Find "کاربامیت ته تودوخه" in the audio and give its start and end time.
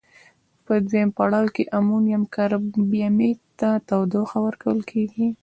2.35-4.37